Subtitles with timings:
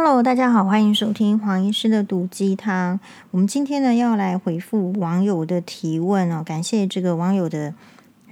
[0.00, 3.00] Hello，大家好，欢迎收听黄医师的毒鸡汤。
[3.32, 7.74] 我们今天呢要来回复网友的提问哦，感谢这个网友的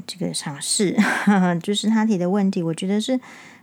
[0.07, 0.97] 这个赏识，
[1.61, 3.19] 就是他提的问题，我觉得是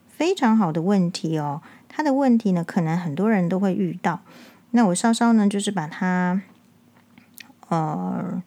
[0.10, 1.62] 非常好的问题哦。
[1.88, 4.20] 他的问题呢，可能很多人都会遇到。
[4.72, 6.42] 那我稍稍呢，就是把它
[7.70, 8.44] 呃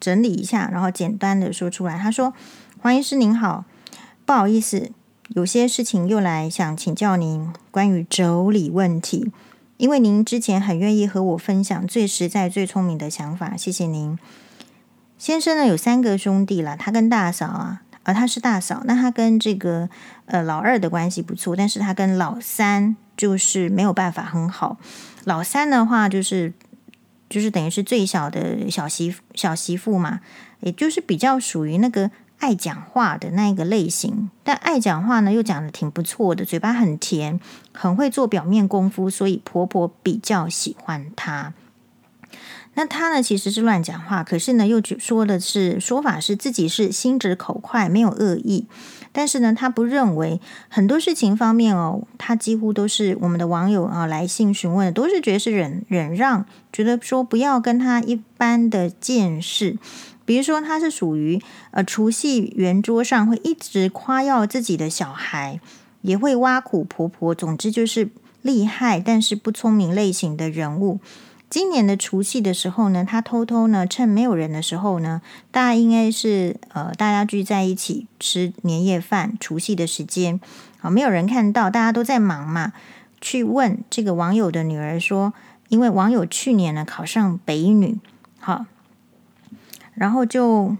[0.00, 1.96] 整理一下，然后简单的说出来。
[1.96, 2.34] 他说
[2.82, 3.64] ：“黄医师您好，
[4.26, 4.90] 不好意思。”
[5.28, 9.30] 有些事情又来想请教您关于妯娌问题，
[9.76, 14.18] 因为您之前很愿意和我分享最实在、最聪明的想法，谢谢您。
[15.16, 19.88] 先生呢有三个兄弟了，他跟大嫂啊，而、他是大嫂，那他跟这个
[20.26, 24.76] 呃老二的关系不错，但是他跟老三就是没有办法很好。
[25.24, 26.52] 老三的话就是
[27.30, 30.20] 就是等于是最小的小媳小媳妇嘛，
[30.60, 32.10] 也就是比较属于那个。
[32.42, 37.38] 爱讲话的那一个类型，但爱讲话呢又讲得挺不错的，嘴巴很甜，
[37.72, 41.54] 很会做表面功夫，所以婆婆比较喜欢她。
[42.74, 48.66] 那她呢其实是乱讲话，可是呢又说的是说法是自己是心直口快，没有恶意。
[49.12, 59.78] 但是呢，她不认为很多事情方面哦，她几乎都是我们的网友啊来信询问，都是觉得是忍忍让，觉得说不要跟她一般的见识。
[60.32, 65.60] 比如说，他是属于呃，除夕圆桌上会一直夸耀自己的小孩，
[66.00, 68.08] 也会挖苦婆婆，总之就是
[68.40, 71.00] 厉害但是不聪明类型的人物。
[71.50, 80.40] 今年的除夕的时候呢，他偷偷呢趁没有人的时候呢，大家应该是呃大家聚在一起吃年夜饭，除夕的时间
[80.80, 82.72] 啊，没有人看到，大家都在忙嘛，
[83.20, 85.34] 去问这个网友的女儿说，
[85.68, 87.98] 因为网友去年呢考上北女，
[88.40, 88.64] 好。
[90.02, 90.76] 然后就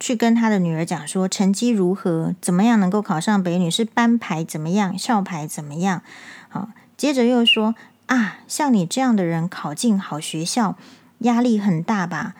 [0.00, 6.00] 去跟他的女儿讲说，成绩如何，怎么样能够考上北女，是班排怎么样，校排怎么样？
[6.48, 7.74] 好，接着又说
[8.06, 10.78] 啊，像你这样的人考进好学校，
[11.18, 12.34] 压力很大吧？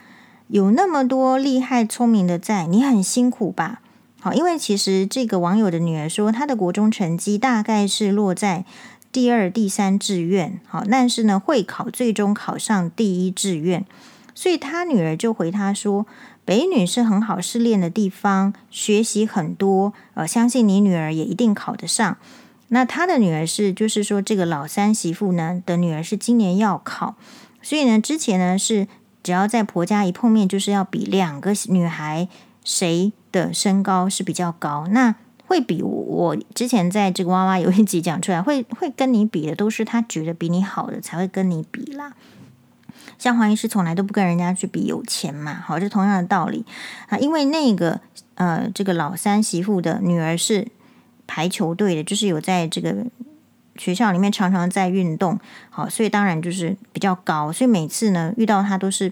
[0.47, 3.81] 有那么多厉害聪明的在，你很辛苦吧？
[4.19, 8.65] 好，因为其实这个网友的女儿说，她的国中成绩大概是落在
[9.11, 13.85] 第二、第三志愿，好，但是呢，会考最终考上第一志愿。
[14.35, 16.05] 所以他女儿就回他说
[16.45, 22.17] ：“北女是很好试炼的地方，学习很多，呃，相信你女儿也一定考得上。”
[22.69, 27.15] 那他的女儿是，就是说这个老三媳妇呢的女儿是今年要考，
[27.61, 28.87] 所以呢，之前呢是
[29.23, 32.27] 只要在婆家一碰面，就是要比两个女孩
[32.63, 35.15] 谁的身高是比较高，那
[35.45, 42.13] 会比我之前在这个娃娃有一集讲出来，会会跟你比的都是他觉得比你好的才会跟你比啦。
[43.17, 46.65] 像黄医师从来都不跟人家去比有钱嘛，好，这同样的道理
[47.09, 47.17] 啊。
[47.17, 47.99] 因为那个
[48.35, 50.67] 呃，这个老三媳妇的女儿是
[51.25, 53.05] 排球队的，就是有在这个
[53.77, 55.39] 学校里面常常在运动，
[55.69, 57.51] 好，所以当然就是比较高。
[57.51, 59.11] 所以每次呢遇到她都是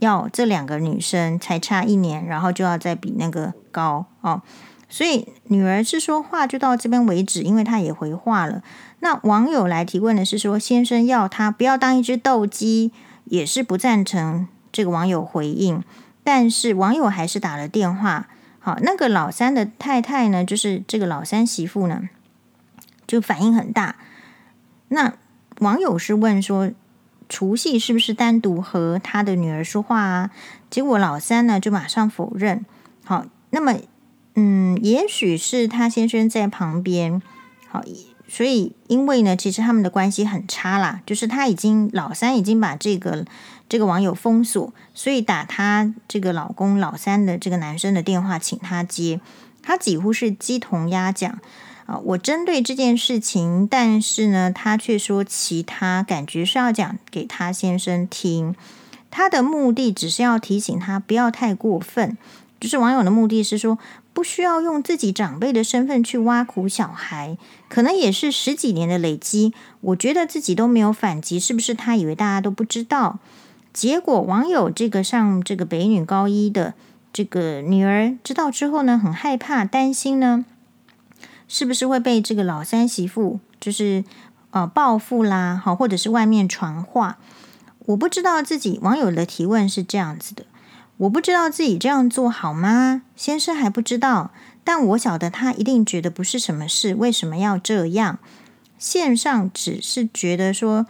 [0.00, 4.42] 要这两个女生才差一年，然后就要再比那个高哦。
[4.88, 8.62] 所以女儿是说话就到这边为止，因为她也回话了。
[9.00, 12.92] 那网友来提问的是说，先生要她不要当一只斗鸡。
[13.28, 15.82] 也是不赞成这个网友回应，
[16.24, 18.28] 但是网友还是打了电话。
[18.58, 22.08] 好，那个老三的太太呢，就是这个老三媳妇呢，
[23.06, 23.96] 就反应很大。
[24.88, 25.14] 那
[25.60, 26.70] 网友是问说，
[27.28, 30.30] 除夕是不是单独和他的女儿说话啊？
[30.68, 32.66] 结果老三呢就马上否认。
[33.04, 33.76] 好，那么
[34.34, 37.22] 嗯，也许是他先生在旁边。
[37.68, 37.82] 好。
[38.30, 43.24] 所以，因为呢，其实他们的关系很差啦，就是他已经老三已经把这个
[43.70, 49.18] 这个网友封锁，所以打他这个老公老三的这个男生的电话，请他接，
[49.62, 51.38] 他几乎是鸡同鸭讲
[51.86, 51.96] 啊。
[52.04, 58.54] 我针对这件事情，但是呢，他却说其他，感觉是要讲给他先生听，
[59.10, 62.18] 他的目的只是要提醒他不要太过分，
[62.60, 63.78] 就是网友的目的是说。
[64.18, 69.54] 不需要用自己长辈的身份去挖苦小孩，可能也是十几年的累积。
[69.80, 73.20] 我觉得自己都没有反击，是不是他以为大家都不知道？
[73.72, 76.74] 结果网友这个上这个北女高一的
[77.12, 80.44] 这个女儿知道之后呢，很害怕、担心呢，
[81.46, 84.02] 是不是会被这个老三媳妇就是
[84.50, 85.62] 呃报复啦？
[85.64, 87.18] 好，或者是外面传话？
[87.86, 90.44] 我不知道自己网友的提问是这样子的。
[90.98, 93.02] 我不知道自己这样做好吗？
[93.14, 94.32] 先生还不知道，
[94.64, 96.94] 但我晓得他一定觉得不是什么事。
[96.94, 98.18] 为什么要这样？
[98.78, 100.86] 线上只是觉得说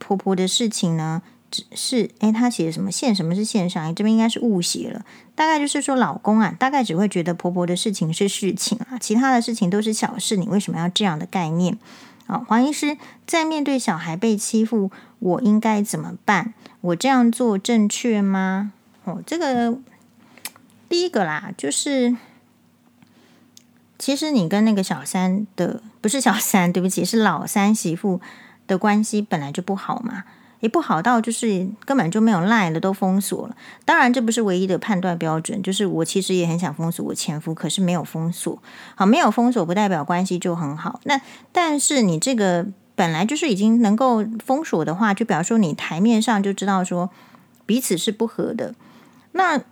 [0.00, 3.14] 婆婆的事情呢，只是诶，他写什么线？
[3.14, 3.94] 什么是线上？
[3.94, 5.04] 这边应该是误写了。
[5.36, 10.36] 大概就是说老公啊，大概只会觉得婆婆的事情是事情啊，其他的事情都是小事。
[10.36, 11.78] 你为什么要这样的概念？
[12.26, 16.54] 啊，黄医师在面对小孩被欺负，我应该怎么办？
[16.80, 18.72] 我这样做正确吗？
[19.04, 19.78] 哦，这个
[20.88, 22.16] 第一个啦，就是
[23.98, 28.20] 其实你跟那个小三的不是小三，对不起，是老三媳妇
[28.66, 30.24] 的关系本来就不好嘛。
[30.60, 33.56] 也不好到就是根本就没有赖了，都封锁了。
[33.84, 35.60] 当然，这不是唯一的判断标准。
[35.60, 38.62] 就是我其实也很想封锁我前夫，可是没有封锁。
[38.94, 41.00] 好，没有封锁不代表关系就很好。
[41.02, 41.20] 那
[41.50, 42.64] 但是你这个
[42.94, 47.10] 本来就是已经能够封锁的话，就表示说你台面上就知道说
[47.66, 48.72] 彼此是不合的。
[49.32, 49.62] 那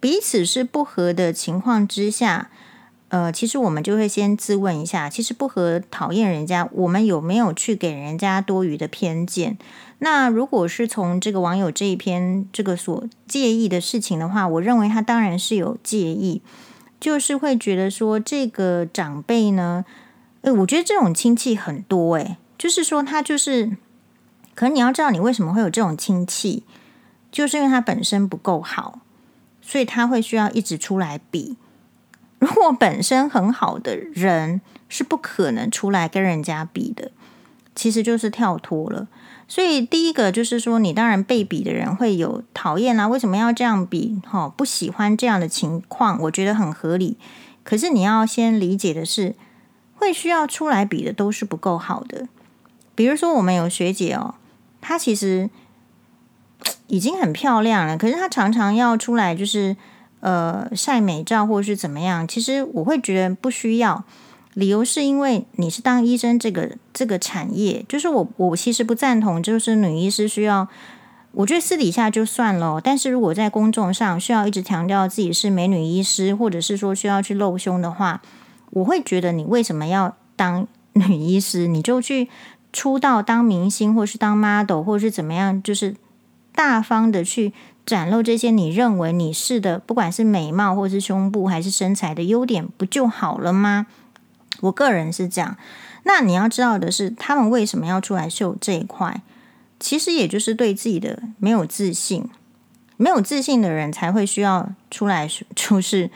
[0.00, 2.50] 彼此是不合的情况之下，
[3.08, 9.56] 呃，其实我们就会先自问一下：其实不合、讨厌人家，我们有没有去给人家多余的偏见？
[9.98, 16.42] 那如果是从这个网友这一篇这个所介意的事情的话，我认为他当然是有介意，
[17.00, 19.86] 就是会觉得说这个长辈呢，
[20.42, 23.76] 诶，我觉得这种亲戚很多诶，就是说他就是，
[24.54, 26.64] 可能你要知道你为什么会有这种亲戚，
[27.32, 28.98] 就是因为他本身不够好，
[29.66, 31.56] 所以他会需要一直出来比。
[32.38, 37.10] 如果本身很好的人是不可能出来跟人家比的，
[37.74, 39.08] 其实就是跳脱了。
[39.48, 44.20] 所以，第一个就是说，你当然被比的人会有讨厌啊，为什么要这样比？
[44.24, 47.16] 哈，不喜欢这样的情况，我觉得很合理。
[47.64, 49.34] 可是你要先理解的是，
[49.94, 52.28] 会需要出来比的都是不够好的。
[52.94, 54.34] 比如说，我们有学姐哦，
[54.80, 55.48] 她其实
[56.88, 59.76] 已经很漂亮了，可是她常常要出来就是
[60.20, 62.26] 呃晒美照或者是怎么样。
[62.26, 64.04] 其实我会觉得不需要。
[64.54, 70.66] 理由是因为你是当医生这个这个产业，就是我我其实不赞同，就是女医师需要，
[71.32, 78.22] 我觉得私底下就算了，但是如果在公众上需要一直强调自己是美女医师，或者是说需要去露胸的话，
[78.70, 81.66] 我会觉得你为什么要当女医师？
[81.66, 82.30] 你就去
[82.72, 85.94] 出道当明星，或是当 model，或者是怎么样，就是
[86.56, 87.52] 大方的去
[87.84, 93.86] 展露这些你认为你是的，不管是美貌或是胸部还是身材的优点，不就好了吗？
[94.62, 95.56] 我个人是这样，
[96.04, 99.20] 那你要知道的是，他们为什么要出来秀这一块？
[99.78, 102.28] 其实也就是对自己的没有自信，
[102.96, 106.10] 没有自信的人才会需要出来，就是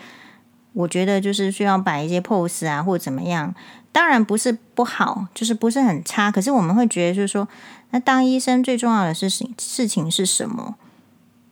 [0.73, 3.53] 我觉得就是需要摆一些 pose 啊，或怎么样。
[3.91, 6.31] 当然不是不好，就是不是很差。
[6.31, 7.47] 可是我们会觉得，就是说，
[7.89, 10.75] 那当医生最重要的事情事情是什么？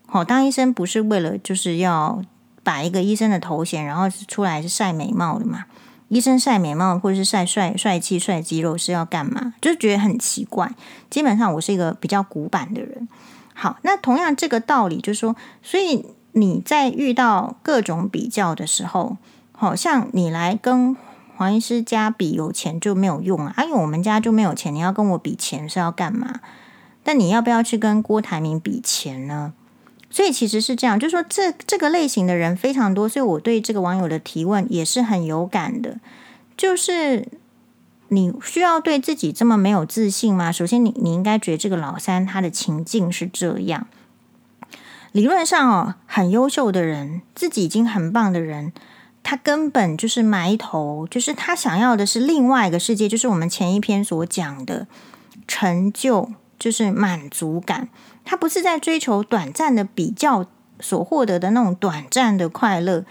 [0.08, 2.22] 好，当医生不是为了就是要
[2.64, 5.66] 把一个医生的头衔，然后出来是晒美貌的嘛？
[6.08, 9.54] 医生晒美貌或者是晒帅帅气、帅肌肉是要干嘛？
[9.62, 10.72] 就觉得很奇怪。
[11.10, 13.08] 基本上我是一个比较古板的人。
[13.54, 19.18] 好，那同样这个道理就是说，所以你在遇到各种比较的时候，
[19.52, 20.96] 好像你来跟
[21.40, 26.42] 黄医师家比有钱就没有用啊，因为我们家就没有钱，你要跟我比钱是要干嘛？
[27.02, 29.54] 但你要不要去跟郭台铭比钱呢？
[30.10, 36.02] 所以其实是这样，就是说这这个类型的人非常多，所以我对这个网友的提问也是很有感的。
[36.58, 37.26] 就是
[38.10, 40.52] 你需要对自己这么没有自信吗？
[40.52, 43.88] 首先你，你你应该觉得这个老三他的情境是这样。
[45.14, 48.74] 理论上哦，很优秀的人，自己已经很棒的人，
[49.30, 54.88] 他根本就是埋头，就是他想要的是另外一个世界，就是我们前一篇所讲的
[55.48, 57.90] 成就，就是满足感。
[58.26, 60.48] 他不是在追求短暂的比较
[60.80, 63.06] 所获得的那种短暂的快乐。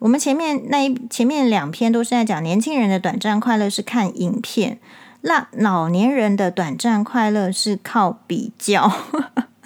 [0.00, 4.78] 我们前面那一前面两篇都是在讲年轻人的短暂快乐是看影片，
[5.22, 8.92] 那老年人的短暂快乐是靠比较。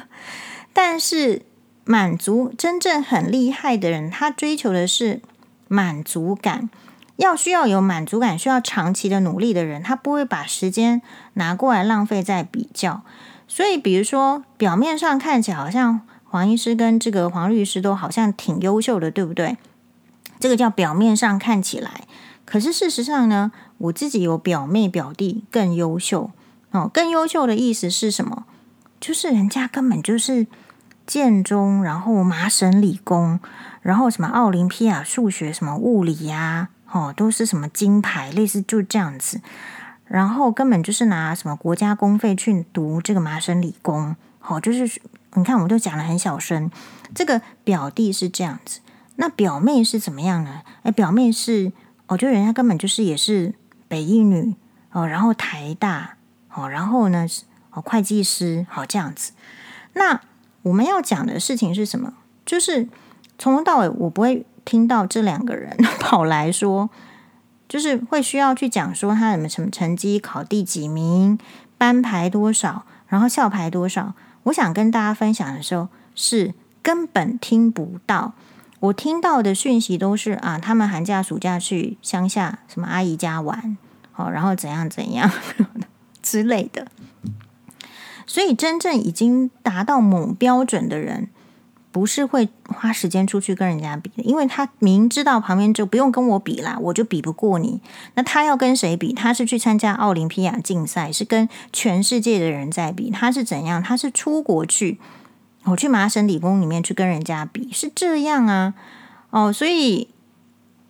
[0.72, 1.42] 但是
[1.84, 5.20] 满足真正很厉害的人，他追求的是
[5.68, 6.68] 满足感。
[7.16, 11.00] 要需要有满足感，需要长期的努力的人，他不会把时间
[11.34, 13.02] 拿过来浪费在比较。
[13.48, 19.56] 所以，比如说，表面上看起来好像黄医师跟这个黄律师都好像挺优秀的，对不对？
[20.38, 22.02] 这个叫表面上看起来。
[22.44, 26.30] 可是事实上呢，我自己有表妹表弟更优秀
[26.72, 26.90] 哦。
[26.92, 28.44] 更优秀的意思是什么？
[29.00, 30.46] 就是人家根本就是
[31.06, 33.40] 建中，然后麻省理工，
[33.86, 39.40] 然后什么奥林匹亚数学、什么物理呀，哦，都是什么金牌，类似就这样子。
[40.06, 45.00] 然后根本就是拿什么国家公费去读这个麻省理工，好，就是
[45.34, 46.68] 你看，我们都讲得很小声。
[47.14, 48.80] 这个表弟是这样子，
[49.14, 50.62] 那表妹是怎么样呢？
[50.82, 51.70] 哎，表妹是，
[52.08, 53.54] 我觉得人家根本就是也是
[53.86, 54.56] 北一女
[54.90, 56.16] 哦，然后台大
[56.52, 57.24] 哦，然后呢，
[57.70, 59.30] 哦，会计师，好这样子。
[59.92, 60.20] 那
[60.62, 62.14] 我们要讲的事情是什么？
[62.44, 62.88] 就是
[63.38, 66.90] 从头到尾，我不会听到这两个人 跑来说。
[67.68, 71.36] 就是会需要去讲说他什么什么成绩，考第几名，
[71.76, 74.14] 班排多少，然后校排多少。
[74.44, 78.34] 我想跟大家分享的时候，是根本听不到。
[78.78, 83.76] 我听到的讯息都是啊，他们寒假暑假去乡下什么阿姨家玩，
[84.14, 85.28] 哦，然后怎样怎样
[86.22, 86.86] 之类的。
[88.26, 91.30] 所以真正已经达到某标准的人，
[91.96, 97.80] 不是会花时间出去跟人家比，因为他明知道旁边就不用跟我比啦，我就比不过你。
[98.12, 99.14] 那他要跟谁比？
[99.14, 103.10] 他是去参加奥林匹亚竞赛，是跟全世界的人在比。
[103.10, 103.82] 他是怎样？
[103.82, 104.98] 他是出国去。
[105.64, 108.74] 我去麻省理工里面去跟人家比，是这样啊，
[109.30, 110.08] 哦，所以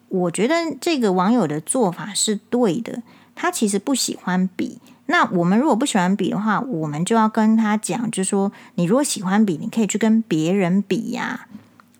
[0.09, 3.05] 我觉得这个网友的做法是对的。
[3.37, 11.47] 他其实不喜欢比，那我们如果不喜欢比的话，我们就要跟他讲，就是说，你如果喜欢比，你可以去跟别人比呀。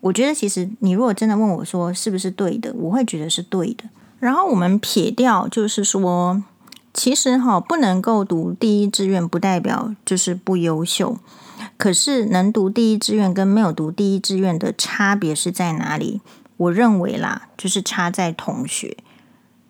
[0.01, 3.85] 我觉得其实你如果真的问我说是不是对的，我会觉得是对的。
[4.19, 6.43] 然后我们撇掉，就是说，
[6.93, 11.17] 其实哈，不能够读第一志愿，不代表就是不优秀。
[11.77, 16.21] 可是，能读第一志愿跟没有读第一志愿的差别是在哪里？
[16.57, 18.97] 我认为啦，就是差在同学。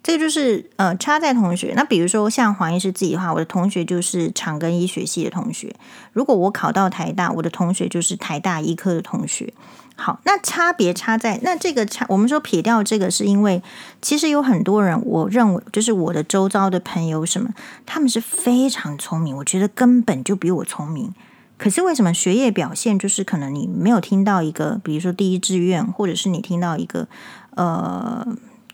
[0.07, 1.73] 这个就是呃，差在同学。
[1.75, 5.75] 那比如说像黄医师自己的话，我的同学就是长庚医学系的同学。
[6.13, 9.51] 如果我考到台大，我的同学就是台大医科的同学。
[9.97, 13.61] 好，那差别差在那这个差，我们说撇掉这个，是因为
[14.01, 17.49] 其实有很多人，我认为就是我的周遭的朋友什么，
[17.85, 21.13] 他们是非常聪明，我觉得根本就比我聪明。
[21.57, 27.09] 可是为什么学业表现就是可能你没有听到一个，比如说第一志愿，或者是你听到一个
[27.55, 28.25] 呃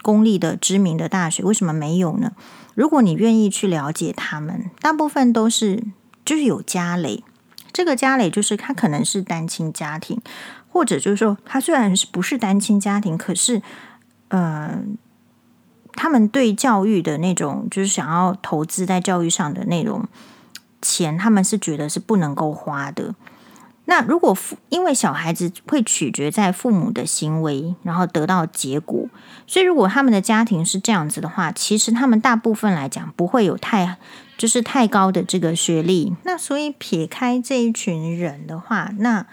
[0.04, 2.34] 公立的知名的大学，为什么没有呢？
[2.76, 5.84] 如果你愿意去了解他们，大部分都是
[6.24, 7.24] 就是有家累，
[7.72, 10.22] 这个家累就是他可能是单亲家庭，
[10.70, 13.64] 或者就是说他虽然是不是单亲家庭，可是
[14.28, 14.84] 呃
[15.94, 20.08] 他们对教育的那种就是想要投资在教育上的那种。
[20.86, 23.16] 钱他们是觉得是不能够花的。
[23.86, 29.10] 那如果父因为小孩子会取决在父母的行为，然后得到结果，
[29.46, 33.98] 所以如果他们的家庭是这样子的话，其实他们大部分来讲不会有太
[34.38, 36.16] 就是太高的这个学历。
[36.24, 39.26] 那所以撇开这一群人的话，那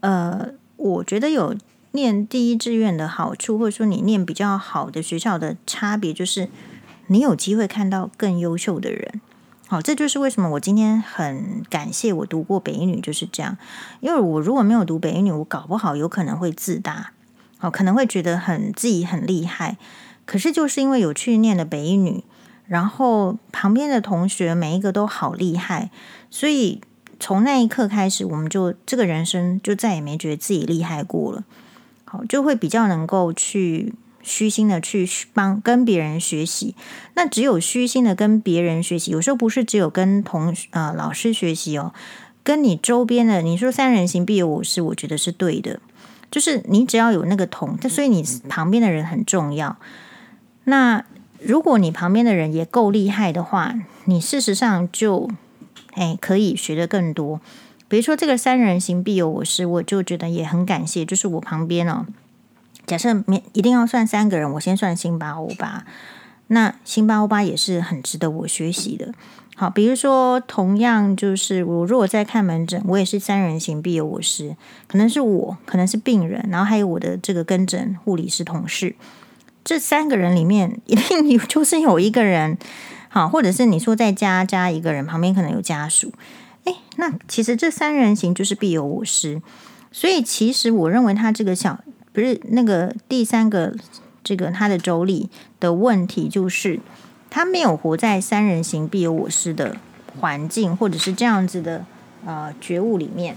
[0.00, 1.56] 呃，我觉得有
[1.92, 6.50] 念第一志愿的好处，或者说你念比较好的学校的差别，就是
[7.06, 9.22] 你有机会看到更优秀的人。
[9.74, 13.58] 好，这就是为什么我今天很感谢我读过北一女，就是这样。
[13.98, 17.10] 因为我如果没有读北一女，我搞不好有可能会自大，
[17.58, 19.76] 好，可能会觉得很自己很厉害。
[20.26, 22.22] 可是就是因为有去念的北一女，
[22.68, 25.90] 然后旁边的同学每一个都好厉害，
[26.30, 26.80] 所以
[27.18, 31.42] 从那一刻开始，我们就这个人生就再也没觉得自己厉害过了。
[32.04, 33.92] 好，就会比较能够去。
[34.24, 36.74] 虚心的去帮跟别人学习，
[37.14, 41.92] 那只有虚心的跟别人学习，有时候不是只有跟同呃老师学习哦，
[42.42, 45.78] 跟你周边的，你说三人行必有我师，我觉得是对的，
[46.30, 49.76] 就是你只要有那个同，所以你旁边的人很重要。
[50.64, 51.04] 那
[51.40, 53.74] 如果你旁边的人也够厉害的话，
[54.06, 55.28] 你事实上就
[55.92, 57.40] 哎可以学得更多。
[57.86, 62.06] 比如说这个三人行必有我师，我就觉得也很感谢，就是我旁边哦。
[62.86, 65.84] 假设面一定要算三个人，我先算辛巴欧巴。
[66.48, 69.14] 那辛巴欧巴也是很值得我学习的。
[69.56, 74.54] 好，比如说同样就是我如果在看门诊，我也是三人行必有我师，
[74.86, 78.94] 可能是我，可能是病人，然后还有我的这个跟诊护理师同事。
[79.64, 82.58] 这三个人里面一定有就是有一个人
[83.08, 86.12] 好，或者是你说在家加一个人，旁边可能有家属。
[86.64, 89.40] 诶，那其实这三人行就是必有我师。
[89.90, 91.82] 所以其实我认为他这个小。
[92.14, 93.74] 不是那个第三个，
[94.22, 95.28] 这个他的妯娌
[95.58, 96.78] 的问题，就是
[97.28, 99.76] 他没有活在三人行必有我师的
[100.20, 101.84] 环境，或者是这样子的
[102.24, 103.34] 呃觉悟里面。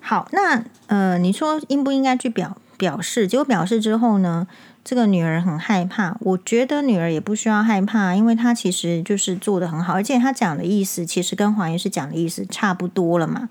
[0.00, 3.28] 好，那呃，你说应不应该去表表示？
[3.28, 4.48] 结果表示之后呢，
[4.82, 6.16] 这个女儿很害怕。
[6.20, 13.50] 我觉得女儿也不需要害怕，因为她其实就是做得很好，而且她讲的意思其实跟黄医师讲的意思差不多了嘛。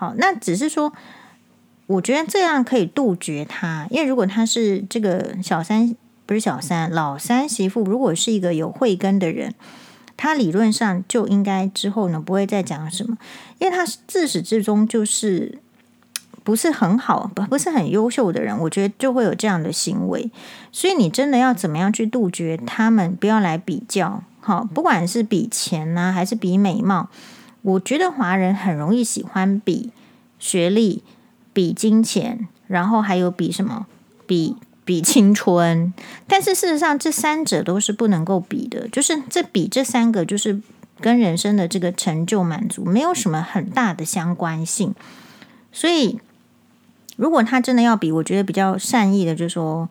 [0.00, 0.90] 好，那只是说，
[1.86, 9.54] 我觉得这样可以杜绝他，因为如果他是这个小三，不是小三，老三媳妇，如果是一个有慧根的人，
[10.16, 13.18] 他理论上就应该之后呢不会再讲什么，
[13.58, 15.58] 因为他自始至终就是
[16.42, 20.30] 不是很好，不不是很优秀的人，我觉得就会有这样的行为，
[20.72, 27.10] 所以你真的要怎么样去杜绝他们，不要来比较，好，不管是比钱呢，还是比美貌。
[27.62, 29.90] 我觉得华人很容易喜欢比
[30.38, 31.02] 学历、
[31.52, 33.86] 比金钱，然后还有比什么？
[34.26, 35.92] 比比青春，
[36.26, 40.60] 但是事实上这三者都是不能够比的，就是这比这三个就是
[41.00, 44.94] 跟人生的这个成就满足没有什么很大的相关性。
[45.72, 46.18] 所以，
[47.16, 49.88] 如果他真的要比，我觉得比较善意的，就是说，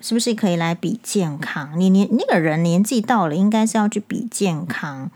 [0.00, 1.78] 是不是可以来比健康？
[1.78, 5.10] 你年那个人年纪到了，应该是要去比健康，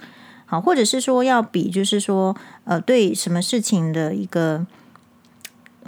[0.50, 4.66] 好，或者是说要比，就是说，呃，对什么事情的一个。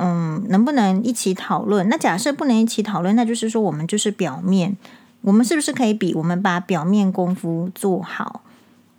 [0.02, 1.86] 嗯，能不能一起讨论？
[1.90, 4.74] 那假设不能一起讨论，那就是说我们就是表面，
[5.20, 6.14] 我们是不是可以比？
[6.14, 8.40] 我们把表面功夫做好，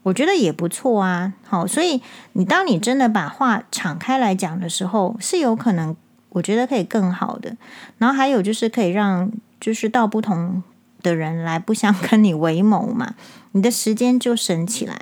[0.03, 1.33] 我觉得也不错啊。
[1.47, 1.99] 好，所以
[2.33, 5.95] 你当你真的把话敞开来讲的时候，是有可能，
[6.29, 7.57] 我觉得可以更好的。
[7.97, 10.61] 然后还有就是可以让，就是到不同
[11.01, 13.15] 的人来不相 跟你为谋嘛，
[13.53, 15.01] 你的时间就省起来。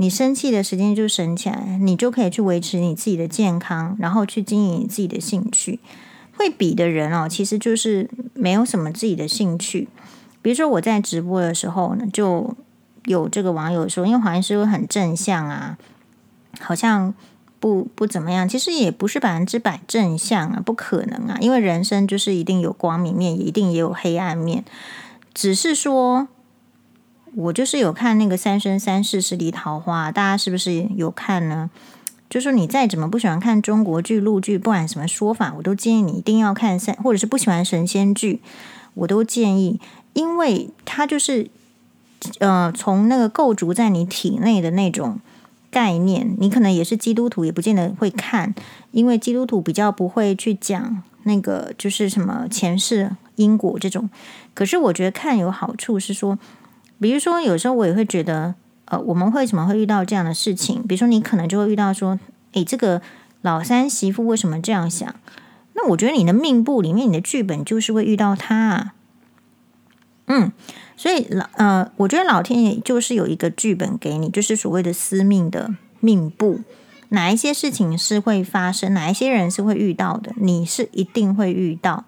[0.00, 5.78] 你生气的时间就省起来，你就可以去维持你自己的健康，然后去经营你自己的兴趣。
[6.38, 9.88] 会比的人哦，其实就是没有什么自己的兴趣。
[10.40, 12.56] 比如说我在直播的时候呢，就
[13.04, 15.76] 有这个网友说，因为黄医师会很正向啊，
[16.60, 17.12] 好像
[17.58, 18.48] 不不怎么样。
[18.48, 24.64] 其实也不是百分之百正向啊，不可能啊，因为人生就是一定有光明面，也一定也有黑暗面，
[25.34, 26.28] 只是说。
[27.36, 31.70] 我就是有看那个《三生三世十里桃花》，大家是不是有看呢？
[32.28, 38.40] 就说你再怎么不喜欢看中国剧、陆剧，不管什么说法，我都建议你一定要看三，或者是不喜欢神仙剧，
[38.94, 39.80] 我都建议，
[40.12, 41.48] 因为它就是
[42.38, 45.20] 呃，从那个构筑在你体内的那种
[45.70, 48.54] 概念，你可能也是基督徒，也不见得会看，
[48.92, 54.08] 因为基督徒比较不会去讲那个就是什么前世因果这种。
[54.54, 56.38] 可是我觉得看有好处是说。
[57.00, 58.54] 比如说，有时候我也会觉得，
[58.84, 60.82] 呃，我们为什么会遇到这样的事情？
[60.86, 62.18] 比如说，你可能就会遇到说，
[62.52, 63.00] 诶，这个
[63.40, 65.14] 老三媳妇为什么这样想？
[65.72, 68.94] 那我觉得你的命簿里面，你的剧本就是会遇到他啊。
[70.26, 70.52] 嗯，
[70.96, 76.60] 所以老呃，我觉得老天爷就是有一个剧本给你，就是所谓的司命的命簿，
[77.08, 82.04] 哪一些事情是会发生，哪一些人是会遇到的，你是一定会遇到。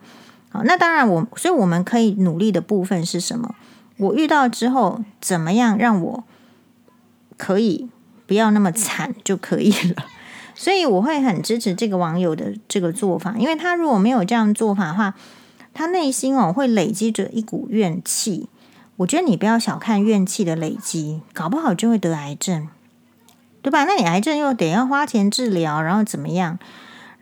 [0.51, 3.55] 好，那当然我，所以我们可以努力的部分是什么？
[3.99, 6.25] 我遇到之后，怎么样让我
[7.37, 7.89] 可以
[8.27, 10.05] 不要那么惨就可以了？
[10.55, 15.15] 所以我会很支持这个网友的这个做法，因为他如果没有这样做法的话，
[15.73, 18.49] 他内心哦会累积着一股怨气。
[18.97, 22.69] 我觉得你不要小看怨气的累积，搞不好就会得癌症，
[23.63, 23.85] 对吧？
[23.85, 26.59] 那你癌症又得要花钱治疗，然后怎么样？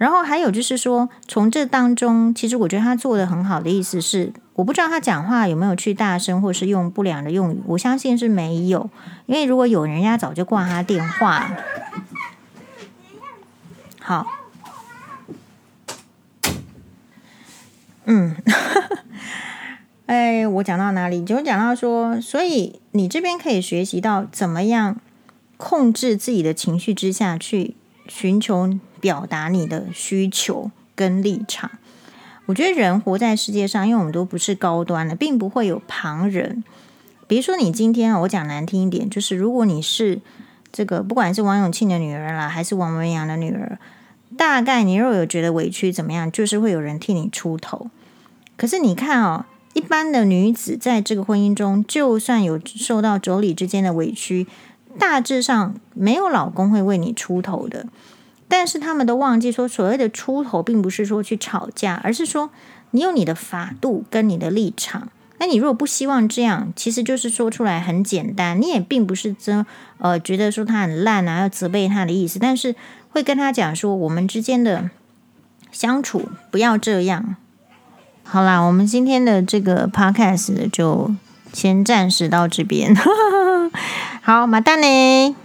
[0.01, 8.89] 然后还有就是说，从这当中，其实我觉得他做的很好的意思是，我不知道他讲话有没有去大声，或是用不良的用语，我相信是没有，
[9.27, 11.55] 因为如果有人家早就挂他电话。
[14.01, 14.27] 好，
[18.07, 18.35] 嗯，
[20.07, 21.23] 哎，我讲到哪里？
[21.23, 24.97] 就讲到说，所以你这边可以学习到怎么样
[25.59, 27.77] 控制自己的情绪之下去
[28.09, 28.79] 寻求。
[29.01, 31.71] 表达你的需求跟立场，
[32.47, 36.63] 我觉得人活在世界上，因为我们都不是高端的，并不会有旁人。
[37.27, 40.21] 比如说，你今天我讲难听一点，就是如果你是
[40.73, 43.79] 这个，不管是王永庆的女儿啦，还是王文洋的女儿，
[44.37, 47.89] 大概你若有觉得委屈怎么样，就是会有人替你出头。
[48.57, 54.47] 可是你看哦，一般的女子在这个婚姻中，就算有受到妯娌之间的委屈，
[54.99, 57.87] 大致上没有老公会为你出头的。
[58.51, 62.51] 但是他们都忘记说，所谓的出头，并不是说去吵架，而是说
[62.91, 65.09] 你有你的法度跟你的立场。
[65.39, 69.65] 那你如果不希望这样，其实就是说出来很简单，你也并不是真
[69.97, 72.75] 呃觉得说他很烂啊，要责备他的意思，但是
[73.11, 74.91] 会跟他讲说，我们之间的
[75.73, 77.37] 相处不要这样。
[78.25, 81.15] 好啦，我们今天的这个 podcast 就
[81.53, 82.95] 先暂时到这边。
[84.21, 85.37] 好，马蛋呢？